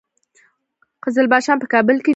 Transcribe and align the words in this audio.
قزلباشان 1.05 1.57
په 1.61 1.67
کابل 1.73 1.97
کې 1.99 2.01
دي؟ 2.03 2.09